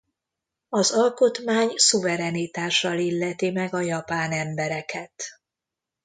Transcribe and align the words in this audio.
Az 0.69 0.91
alkotmány 0.91 1.73
szuverenitással 1.75 2.97
illeti 2.99 3.51
meg 3.51 3.73
a 3.73 3.79
japán 3.79 4.31
embereket. 4.31 5.23